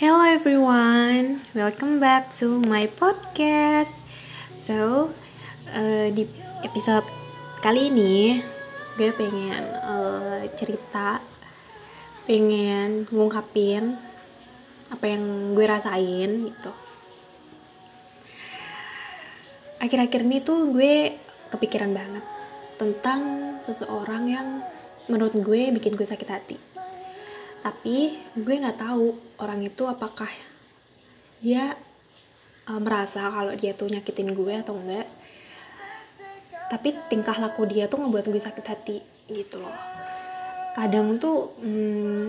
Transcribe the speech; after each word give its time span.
Hello 0.00 0.24
everyone, 0.24 1.44
welcome 1.52 2.00
back 2.00 2.32
to 2.40 2.56
my 2.56 2.88
podcast. 2.88 3.92
So, 4.56 5.12
uh, 5.76 6.08
di 6.16 6.24
episode 6.64 7.04
kali 7.60 7.92
ini 7.92 8.40
gue 8.96 9.12
pengen 9.12 9.60
uh, 9.60 10.40
cerita, 10.56 11.20
pengen 12.24 13.12
ngungkapin 13.12 13.92
apa 14.88 15.04
yang 15.04 15.52
gue 15.52 15.68
rasain 15.68 16.48
gitu. 16.48 16.72
Akhir-akhir 19.84 20.24
ini 20.24 20.40
tuh 20.40 20.72
gue 20.72 21.12
kepikiran 21.52 21.92
banget 21.92 22.24
tentang 22.80 23.20
seseorang 23.60 24.32
yang 24.32 24.64
menurut 25.12 25.36
gue 25.36 25.68
bikin 25.76 25.92
gue 25.92 26.08
sakit 26.08 26.28
hati 26.32 26.69
tapi 27.60 28.16
gue 28.36 28.54
nggak 28.56 28.80
tahu 28.80 29.12
orang 29.40 29.60
itu 29.60 29.84
apakah 29.84 30.28
dia 31.40 31.76
uh, 32.68 32.80
merasa 32.80 33.28
kalau 33.28 33.52
dia 33.56 33.72
tuh 33.76 33.88
nyakitin 33.88 34.32
gue 34.32 34.54
atau 34.60 34.76
enggak. 34.76 35.08
Tapi 36.70 36.94
tingkah 37.10 37.34
laku 37.36 37.66
dia 37.66 37.90
tuh 37.90 37.98
ngebuat 37.98 38.30
gue 38.30 38.40
sakit 38.40 38.66
hati 38.68 38.98
gitu 39.26 39.58
loh. 39.58 39.74
Kadang 40.72 41.18
tuh 41.18 41.50
hmm, 41.58 42.26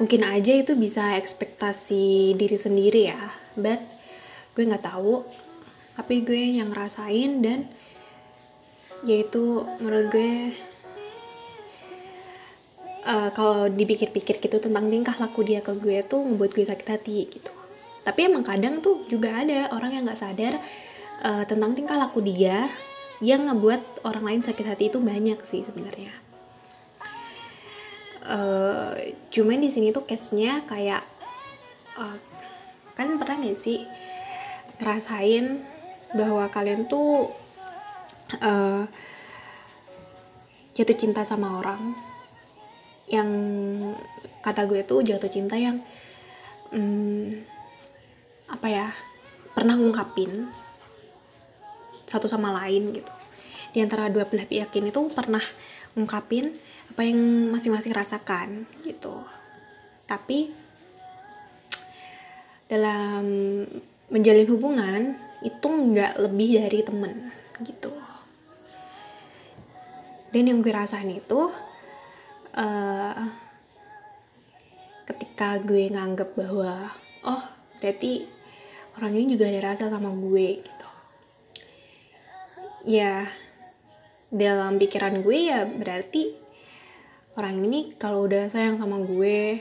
mungkin 0.00 0.20
aja 0.24 0.52
itu 0.56 0.72
bisa 0.72 1.14
ekspektasi 1.20 2.34
diri 2.34 2.56
sendiri 2.56 3.12
ya. 3.12 3.20
But 3.54 3.84
gue 4.56 4.64
nggak 4.64 4.86
tahu. 4.86 5.22
Tapi 5.94 6.26
gue 6.26 6.58
yang 6.58 6.74
ngerasain 6.74 7.38
dan 7.44 7.70
yaitu 9.04 9.62
menurut 9.84 10.08
gue 10.10 10.56
uh, 13.04 13.30
kalau 13.30 13.68
dipikir-pikir 13.68 14.40
gitu 14.40 14.56
tentang 14.58 14.88
tingkah 14.88 15.14
laku 15.20 15.44
dia 15.44 15.60
ke 15.60 15.76
gue 15.76 16.00
tuh 16.04 16.24
ngebuat 16.24 16.50
gue 16.56 16.64
sakit 16.66 16.88
hati 16.88 17.18
gitu. 17.28 17.52
Tapi 18.04 18.20
emang 18.28 18.44
kadang 18.44 18.84
tuh 18.84 19.08
juga 19.08 19.32
ada 19.40 19.72
orang 19.72 19.96
yang 19.96 20.02
nggak 20.04 20.20
sadar 20.20 20.54
uh, 21.24 21.44
tentang 21.48 21.72
tingkah 21.72 21.96
laku 21.96 22.20
dia 22.24 22.68
yang 23.22 23.48
ngebuat 23.48 24.04
orang 24.04 24.24
lain 24.26 24.40
sakit 24.42 24.66
hati 24.66 24.84
itu 24.92 24.98
banyak 25.00 25.38
sih 25.46 25.62
sebenarnya. 25.64 26.12
Uh, 28.24 28.96
cuman 29.28 29.60
di 29.60 29.68
sini 29.68 29.92
tuh 29.92 30.08
case-nya 30.08 30.64
kayak 30.64 31.04
uh, 32.00 32.16
kan 32.96 33.20
pernah 33.20 33.36
gak 33.44 33.58
sih 33.58 33.84
ngerasain 34.80 35.60
bahwa 36.16 36.48
kalian 36.48 36.88
tuh 36.88 37.28
uh, 38.40 38.88
jatuh 40.72 40.96
cinta 40.96 41.20
sama 41.20 41.60
orang 41.60 41.92
yang 43.14 43.30
kata 44.42 44.66
gue 44.66 44.82
tuh 44.82 45.06
jatuh 45.06 45.30
cinta 45.30 45.54
yang 45.54 45.78
hmm, 46.74 47.46
apa 48.50 48.66
ya 48.68 48.86
pernah 49.54 49.78
ngungkapin 49.78 50.50
satu 52.04 52.26
sama 52.26 52.50
lain 52.52 52.92
gitu. 52.92 53.12
Di 53.74 53.82
antara 53.82 54.06
dua 54.10 54.26
belah 54.26 54.46
pihak 54.46 54.70
ini 54.78 54.94
tuh 54.94 55.10
pernah 55.10 55.42
ngungkapin 55.94 56.50
apa 56.94 57.02
yang 57.06 57.50
masing-masing 57.50 57.94
rasakan 57.94 58.66
gitu. 58.86 59.22
Tapi 60.04 60.52
dalam 62.68 63.24
menjalin 64.10 64.48
hubungan 64.50 65.00
itu 65.44 65.66
nggak 65.66 66.20
lebih 66.20 66.48
dari 66.60 66.80
temen 66.84 67.16
gitu. 67.62 67.92
Dan 70.34 70.50
yang 70.50 70.58
gue 70.62 70.74
rasain 70.74 71.06
itu 71.14 71.50
uh, 72.54 73.26
ketika 75.04 75.60
gue 75.60 75.90
nganggep 75.90 76.32
bahwa 76.38 76.94
oh 77.26 77.44
berarti 77.78 78.24
orang 78.96 79.12
ini 79.18 79.36
juga 79.36 79.50
ada 79.50 79.60
rasa 79.74 79.90
sama 79.90 80.10
gue 80.14 80.62
gitu. 80.62 80.88
Ya 82.84 83.26
dalam 84.30 84.78
pikiran 84.78 85.22
gue 85.22 85.38
ya 85.50 85.66
berarti 85.66 86.34
orang 87.34 87.66
ini 87.66 87.94
kalau 87.98 88.26
udah 88.26 88.46
sayang 88.50 88.78
sama 88.78 89.02
gue 89.02 89.58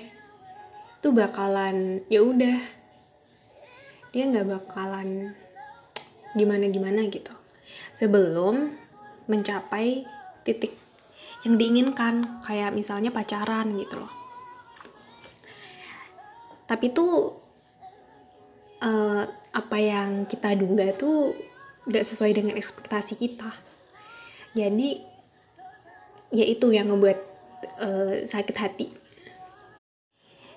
tuh 1.02 1.12
bakalan 1.12 2.06
ya 2.08 2.24
udah 2.24 2.58
dia 4.14 4.24
nggak 4.30 4.48
bakalan 4.48 5.34
gimana 6.38 6.70
gimana 6.70 7.02
gitu. 7.10 7.34
Sebelum 7.94 8.74
mencapai 9.26 10.06
titik 10.46 10.83
yang 11.44 11.60
diinginkan 11.60 12.40
kayak 12.40 12.72
misalnya 12.72 13.12
pacaran 13.12 13.76
gitu 13.76 14.00
loh. 14.00 14.14
Tapi 16.64 16.96
tuh 16.96 17.36
uh, 18.80 19.24
apa 19.52 19.78
yang 19.78 20.26
kita 20.26 20.56
duga 20.56 20.96
tuh 20.96 21.36
gak 21.88 22.08
sesuai 22.08 22.32
dengan 22.32 22.56
ekspektasi 22.56 23.20
kita. 23.20 23.52
Jadi 24.56 25.04
ya 26.32 26.46
itu 26.48 26.72
yang 26.72 26.90
ngebuat 26.90 27.20
uh, 27.84 28.14
sakit 28.24 28.58
hati. 28.58 28.88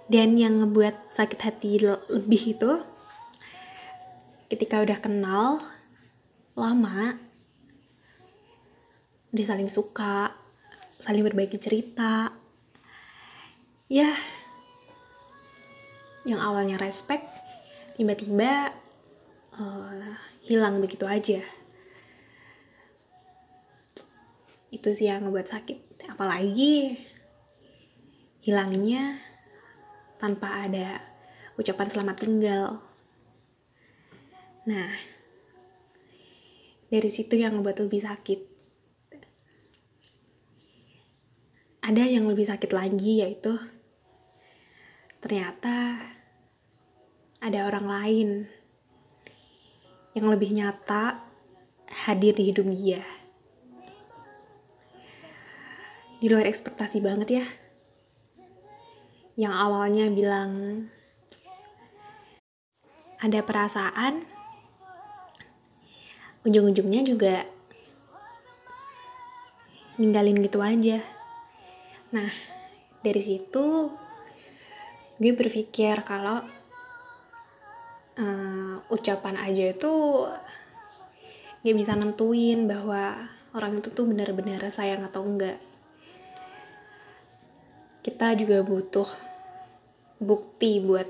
Dan 0.07 0.39
yang 0.39 0.63
ngebuat 0.63 1.19
sakit 1.19 1.41
hati 1.43 1.83
lebih 1.83 2.55
itu 2.55 2.73
ketika 4.47 4.79
udah 4.79 5.03
kenal 5.03 5.59
lama 6.55 7.19
udah 9.35 9.45
saling 9.45 9.67
suka 9.67 10.46
saling 10.97 11.25
berbagi 11.25 11.61
cerita. 11.61 12.33
Ya 13.87 14.13
yang 16.27 16.43
awalnya 16.43 16.75
respect 16.83 17.23
tiba-tiba 17.95 18.75
uh, 19.55 20.19
hilang 20.43 20.83
begitu 20.83 21.07
aja. 21.07 21.39
Itu 24.75 24.91
sih 24.91 25.07
yang 25.07 25.25
ngebuat 25.25 25.47
sakit. 25.47 26.11
Apalagi 26.11 26.99
hilangnya 28.43 29.23
tanpa 30.19 30.67
ada 30.67 30.99
ucapan 31.55 31.87
selamat 31.87 32.17
tinggal. 32.19 32.83
Nah 34.67 34.91
dari 36.91 37.11
situ 37.11 37.39
yang 37.39 37.59
ngebuat 37.59 37.87
lebih 37.87 38.03
sakit 38.03 38.56
ada 41.87 42.03
yang 42.03 42.27
lebih 42.27 42.51
sakit 42.51 42.75
lagi 42.75 43.23
yaitu 43.23 43.55
ternyata 45.23 46.03
ada 47.39 47.63
orang 47.63 47.87
lain 47.87 48.29
yang 50.19 50.27
lebih 50.27 50.51
nyata 50.51 51.23
hadir 51.87 52.35
di 52.35 52.51
hidup 52.51 52.67
dia. 52.75 52.99
Di 56.19 56.27
luar 56.27 56.51
ekspektasi 56.51 56.99
banget 56.99 57.29
ya. 57.39 57.47
Yang 59.39 59.55
awalnya 59.55 60.11
bilang 60.11 60.51
ada 63.23 63.45
perasaan, 63.47 64.27
ujung-ujungnya 66.43 67.07
juga 67.07 67.47
ninggalin 70.01 70.41
gitu 70.43 70.59
aja. 70.65 71.16
Nah, 72.15 72.31
dari 73.03 73.19
situ 73.19 73.91
gue 75.17 75.33
berpikir 75.33 76.05
kalau 76.05 76.45
uh, 78.21 78.77
ucapan 78.93 79.41
aja 79.41 79.73
itu 79.73 79.93
gak 81.65 81.77
bisa 81.77 81.99
nentuin 81.99 82.69
bahwa 82.71 83.27
orang 83.57 83.81
itu 83.81 83.91
tuh 83.91 84.07
benar-benar 84.07 84.63
sayang 84.71 85.03
atau 85.03 85.25
enggak. 85.25 85.59
Kita 88.07 88.39
juga 88.39 88.63
butuh 88.63 89.09
bukti 90.23 90.79
buat 90.79 91.09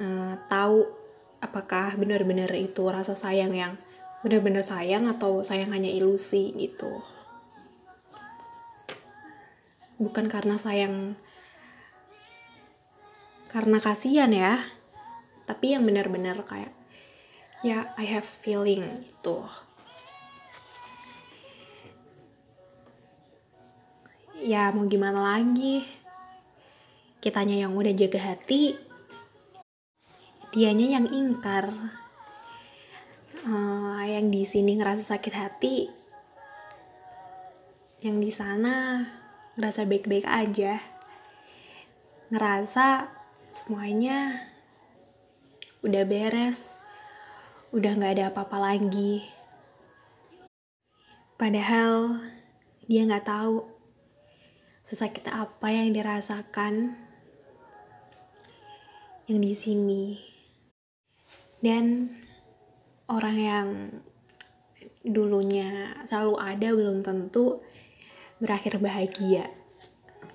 uh, 0.00 0.34
tahu 0.50 0.90
apakah 1.38 1.94
benar-benar 1.96 2.50
itu 2.58 2.82
rasa 2.90 3.14
sayang 3.14 3.54
yang 3.54 3.78
benar-benar 4.20 4.60
sayang 4.60 5.08
atau 5.08 5.40
sayang 5.40 5.72
hanya 5.72 5.88
ilusi 5.88 6.52
gitu 6.58 7.00
bukan 10.00 10.32
karena 10.32 10.56
sayang 10.56 11.20
karena 13.52 13.76
kasihan 13.76 14.32
ya 14.32 14.64
tapi 15.44 15.76
yang 15.76 15.84
benar-benar 15.84 16.40
kayak 16.48 16.72
ya 17.60 17.92
I 18.00 18.08
have 18.08 18.24
feeling 18.24 19.04
itu. 19.04 19.44
Ya 24.40 24.72
mau 24.72 24.88
gimana 24.88 25.20
lagi? 25.20 25.84
Kitanya 27.20 27.60
yang 27.60 27.76
udah 27.76 27.92
jaga 27.92 28.32
hati 28.32 28.72
dianya 30.56 30.96
yang 30.96 31.06
ingkar. 31.12 31.68
Uh, 33.40 34.04
yang 34.04 34.28
di 34.28 34.44
sini 34.44 34.76
ngerasa 34.76 35.16
sakit 35.16 35.32
hati 35.32 35.88
yang 38.04 38.20
di 38.20 38.28
sana 38.32 39.04
ngerasa 39.60 39.84
baik-baik 39.84 40.24
aja 40.24 40.80
ngerasa 42.32 43.12
semuanya 43.52 44.48
udah 45.82 46.06
beres, 46.06 46.78
udah 47.74 47.92
gak 47.98 48.14
ada 48.16 48.24
apa-apa 48.30 48.56
lagi. 48.56 49.26
Padahal 51.34 52.22
dia 52.86 53.02
gak 53.04 53.26
tahu 53.26 53.66
sesakit 54.86 55.26
apa 55.26 55.68
yang 55.74 55.90
dirasakan 55.90 56.94
yang 59.26 59.42
di 59.42 59.52
sini. 59.58 60.22
Dan 61.58 62.14
orang 63.10 63.36
yang 63.36 63.68
dulunya 65.02 65.98
selalu 66.06 66.38
ada 66.38 66.68
belum 66.70 67.02
tentu 67.02 67.58
berakhir 68.40 68.80
bahagia. 68.80 69.46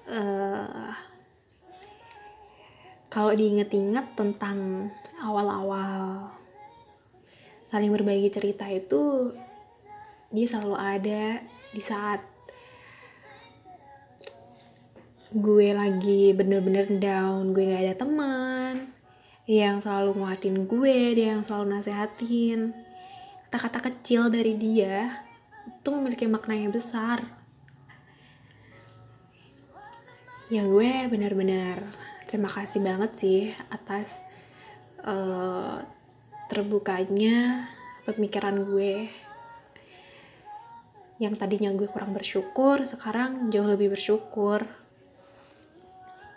Uh, 0.05 0.93
kalau 3.09 3.31
diinget-inget 3.33 4.11
tentang 4.13 4.89
awal-awal 5.23 6.29
saling 7.65 7.89
berbagi 7.89 8.29
cerita 8.29 8.69
itu 8.69 9.33
dia 10.29 10.45
selalu 10.45 10.75
ada 10.77 11.41
di 11.73 11.81
saat 11.81 12.21
gue 15.31 15.73
lagi 15.73 16.35
bener-bener 16.35 16.85
down 16.99 17.55
gue 17.55 17.71
gak 17.71 17.87
ada 17.87 17.95
teman 17.97 18.91
dia 19.47 19.71
yang 19.71 19.79
selalu 19.79 20.21
nguatin 20.21 20.67
gue 20.69 21.17
dia 21.17 21.33
yang 21.33 21.41
selalu 21.41 21.79
nasehatin 21.79 22.75
kata-kata 23.47 23.89
kecil 23.89 24.27
dari 24.27 24.53
dia 24.59 25.25
itu 25.65 25.87
memiliki 25.87 26.27
makna 26.27 26.59
yang 26.59 26.75
besar 26.75 27.23
ya 30.45 30.61
gue 30.69 31.09
benar-benar 31.09 31.81
terima 32.29 32.49
kasih 32.49 32.85
banget 32.85 33.11
sih 33.17 33.41
atas 33.73 34.21
uh, 35.01 35.81
terbukanya 36.45 37.69
pemikiran 38.05 38.61
gue. 38.65 39.09
Yang 41.17 41.35
tadinya 41.39 41.71
gue 41.73 41.87
kurang 41.89 42.11
bersyukur 42.13 42.83
sekarang 42.85 43.49
jauh 43.49 43.65
lebih 43.65 43.93
bersyukur. 43.95 44.67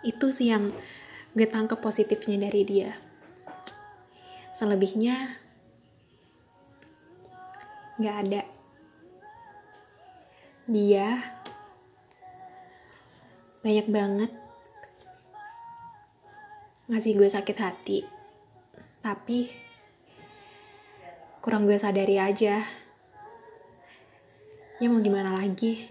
Itu 0.06 0.30
sih 0.32 0.54
yang 0.54 0.70
gue 1.34 1.46
tangkap 1.48 1.82
positifnya 1.82 2.48
dari 2.48 2.62
dia. 2.64 2.96
Selebihnya 4.54 5.36
nggak 7.98 8.16
ada. 8.24 8.42
Dia 10.68 11.37
banyak 13.58 13.86
banget. 13.90 14.30
Ngasih 16.86 17.18
gue 17.18 17.28
sakit 17.28 17.56
hati. 17.58 17.98
Tapi 19.02 19.50
kurang 21.42 21.66
gue 21.66 21.74
sadari 21.74 22.22
aja. 22.22 22.62
Ya 24.78 24.86
mau 24.86 25.02
gimana 25.02 25.34
lagi? 25.34 25.90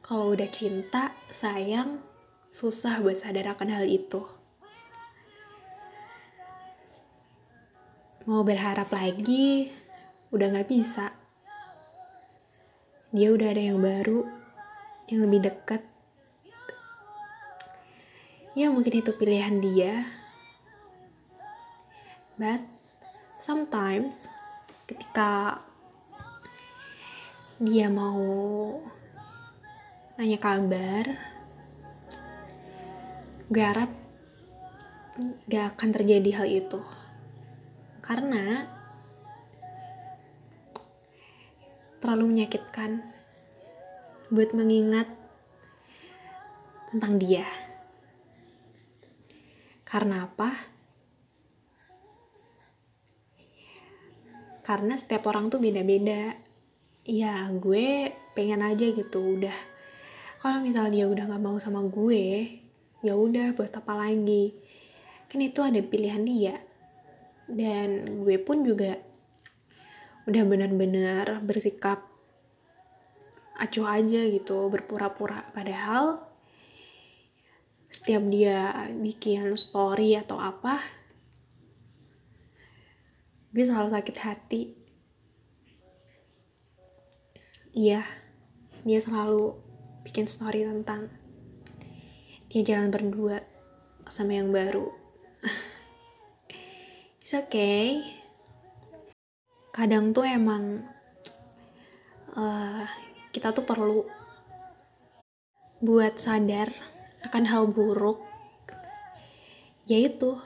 Kalau 0.00 0.32
udah 0.32 0.48
cinta 0.48 1.12
sayang 1.28 2.00
susah 2.48 3.04
buat 3.04 3.20
sadar 3.20 3.52
akan 3.52 3.68
hal 3.68 3.84
itu. 3.84 4.24
Mau 8.24 8.40
berharap 8.48 8.88
lagi 8.88 9.68
udah 10.32 10.56
gak 10.56 10.72
bisa. 10.72 11.12
Dia 13.12 13.28
udah 13.28 13.52
ada 13.52 13.60
yang 13.60 13.76
baru 13.76 14.24
yang 15.12 15.28
lebih 15.28 15.52
dekat 15.52 15.91
ya 18.52 18.68
mungkin 18.68 19.00
itu 19.00 19.12
pilihan 19.16 19.60
dia 19.64 20.04
but 22.36 22.60
sometimes 23.40 24.28
ketika 24.84 25.62
dia 27.56 27.88
mau 27.88 28.20
nanya 30.20 30.36
kabar 30.36 31.04
gue 33.48 33.64
harap 33.64 33.90
gak 35.48 35.76
akan 35.76 35.90
terjadi 35.92 36.30
hal 36.42 36.48
itu 36.48 36.80
karena 38.00 38.68
terlalu 42.02 42.34
menyakitkan 42.34 43.06
buat 44.32 44.50
mengingat 44.56 45.06
tentang 46.90 47.22
dia. 47.22 47.46
Karena 49.92 50.24
apa? 50.24 50.48
Karena 54.64 54.96
setiap 54.96 55.28
orang 55.28 55.52
tuh 55.52 55.60
beda-beda. 55.60 56.32
Ya 57.04 57.44
gue 57.52 58.08
pengen 58.32 58.64
aja 58.64 58.88
gitu 58.88 59.36
udah. 59.36 59.58
Kalau 60.40 60.64
misal 60.64 60.88
dia 60.88 61.04
udah 61.04 61.28
gak 61.28 61.44
mau 61.44 61.60
sama 61.60 61.84
gue, 61.84 62.56
ya 63.04 63.12
udah 63.12 63.52
buat 63.52 63.68
apa 63.68 63.92
lagi? 63.92 64.56
Kan 65.28 65.44
itu 65.44 65.60
ada 65.60 65.76
pilihan 65.84 66.24
dia. 66.24 66.56
Dan 67.44 68.24
gue 68.24 68.40
pun 68.40 68.64
juga 68.64 68.96
udah 70.24 70.42
benar-benar 70.48 71.44
bersikap 71.44 72.08
acuh 73.60 73.92
aja 73.92 74.24
gitu, 74.24 74.72
berpura-pura. 74.72 75.52
Padahal 75.52 76.31
setiap 77.92 78.24
dia 78.32 78.88
bikin 78.96 79.52
story 79.52 80.16
atau 80.16 80.40
apa 80.40 80.80
gue 83.52 83.60
selalu 83.60 83.92
sakit 83.92 84.16
hati. 84.24 84.62
Iya 87.76 88.00
dia 88.82 88.98
selalu 88.98 89.60
bikin 90.08 90.24
story 90.24 90.64
tentang 90.64 91.12
dia 92.48 92.64
jalan 92.64 92.88
berdua 92.88 93.44
sama 94.08 94.40
yang 94.40 94.48
baru. 94.48 94.88
It's 97.20 97.36
okay. 97.36 98.00
Kadang 99.68 100.16
tuh 100.16 100.24
emang 100.24 100.84
uh, 102.36 102.84
kita 103.32 103.52
tuh 103.52 103.64
perlu 103.64 104.04
buat 105.80 106.16
sadar 106.16 106.91
akan 107.26 107.44
hal 107.46 107.70
buruk. 107.70 108.22
Yaitu 109.86 110.38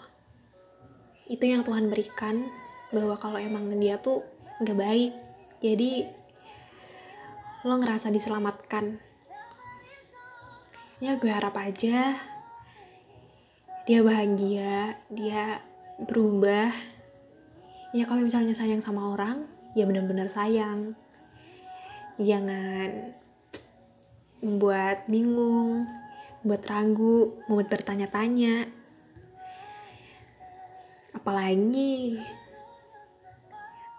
itu 1.27 1.45
yang 1.45 1.67
Tuhan 1.67 1.91
berikan 1.91 2.47
bahwa 2.95 3.19
kalau 3.19 3.37
emang 3.37 3.67
dia 3.83 3.99
tuh 3.99 4.23
nggak 4.63 4.79
baik 4.79 5.13
jadi 5.59 6.09
lo 7.67 7.75
ngerasa 7.83 8.15
diselamatkan. 8.15 9.03
Ya 11.03 11.19
gue 11.21 11.29
harap 11.29 11.59
aja 11.61 12.17
dia 13.87 14.01
bahagia 14.03 14.99
dia 15.11 15.63
berubah. 16.03 16.75
Ya 17.95 18.05
kalau 18.05 18.23
misalnya 18.27 18.55
sayang 18.55 18.83
sama 18.83 19.13
orang 19.15 19.47
ya 19.75 19.85
benar-benar 19.85 20.31
sayang. 20.31 20.95
Jangan 22.17 23.13
membuat 24.41 25.05
bingung 25.11 25.91
buat 26.47 26.63
ragu, 26.63 27.43
buat 27.51 27.67
bertanya-tanya. 27.67 28.71
Apalagi 31.11 32.23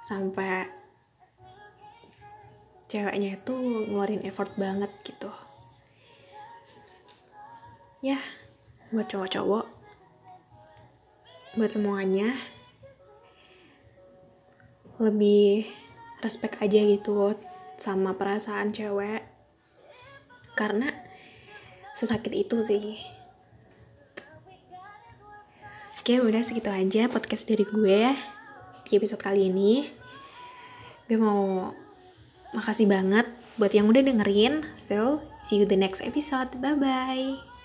sampai 0.08 0.72
ceweknya 2.88 3.36
itu 3.36 3.51
ngeluarin 3.51 4.24
effort 4.24 4.56
banget 4.56 4.88
gitu. 5.04 5.27
Ya, 8.00 8.24
buat 8.96 9.12
cowok-cowok, 9.12 9.68
buat 11.60 11.72
semuanya, 11.75 12.32
lebih 15.04 15.68
respect 16.24 16.63
aja 16.63 16.80
gitu 16.80 17.36
sama 17.75 18.16
perasaan 18.16 18.72
cewek 18.72 19.22
karena 20.58 20.89
sesakit 21.98 22.34
itu 22.46 22.62
sih. 22.62 23.01
Oke 25.98 26.22
udah 26.22 26.39
segitu 26.46 26.70
aja 26.70 27.10
podcast 27.10 27.50
dari 27.50 27.66
gue 27.66 28.13
di 28.86 28.92
episode 28.94 29.20
kali 29.20 29.50
ini. 29.50 29.89
Gue 31.10 31.18
mau 31.18 31.74
makasih 32.54 32.86
banget 32.88 33.25
buat 33.58 33.74
yang 33.74 33.89
udah 33.89 34.06
dengerin. 34.06 34.62
So 34.77 35.25
see 35.42 35.58
you 35.58 35.66
the 35.66 35.75
next 35.75 36.06
episode. 36.06 36.54
Bye 36.62 36.77
bye 36.77 37.57